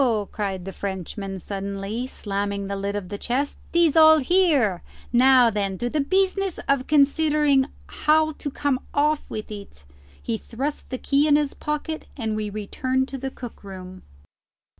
cried 0.31 0.65
the 0.65 0.73
Frenchman 0.73 1.37
suddenly, 1.37 2.07
slamming 2.07 2.65
the 2.65 2.75
lid 2.75 2.95
of 2.95 3.09
the 3.09 3.19
chest. 3.19 3.59
"Tis 3.71 3.95
all 3.95 4.17
here! 4.17 4.81
Now 5.13 5.51
then 5.51 5.77
to 5.77 5.91
the 5.91 5.99
business 6.01 6.59
of 6.67 6.87
considering 6.87 7.67
how 7.85 8.31
to 8.31 8.49
come 8.49 8.79
off 8.95 9.29
with 9.29 9.51
it." 9.51 9.83
He 10.19 10.39
thrust 10.39 10.89
the 10.89 10.97
keys 10.97 11.27
in 11.27 11.35
his 11.35 11.53
pocket, 11.53 12.07
and 12.17 12.35
we 12.35 12.49
returned 12.49 13.09
to 13.09 13.19
the 13.19 13.29
cook 13.29 13.63
room. 13.63 14.01